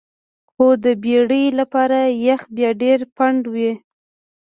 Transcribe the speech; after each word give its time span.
خو 0.51 0.65
د 0.83 0.85
بیړۍ 1.03 1.45
لپاره 1.59 1.99
یخ 2.27 2.41
بیا 2.55 2.69
ډیر 2.81 2.99
پنډ 3.15 3.41
وي 3.53 3.71